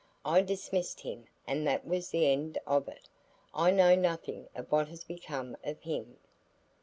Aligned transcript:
I 0.25 0.41
dismissed 0.41 1.01
him 1.01 1.27
and 1.45 1.67
that 1.67 1.85
was 1.85 2.09
the 2.09 2.25
end 2.25 2.57
of 2.65 2.87
it, 2.87 3.07
I 3.53 3.69
know 3.69 3.93
nothing 3.93 4.49
of 4.55 4.71
what 4.71 4.87
has 4.87 5.03
become 5.03 5.55
of 5.63 5.79
him." 5.81 6.17